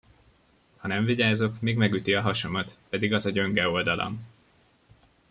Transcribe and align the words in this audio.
Ha 0.77 0.87
nem 0.87 1.05
vigyázok, 1.05 1.61
még 1.61 1.77
megüti 1.77 2.13
a 2.13 2.21
hasamat, 2.21 2.77
pedig 2.89 3.13
az 3.13 3.25
a 3.25 3.29
gyönge 3.29 3.67
oldalam. 3.69 4.19